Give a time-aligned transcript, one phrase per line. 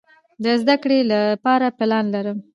[0.43, 2.37] زه د زده کړې له پاره پلان لرم.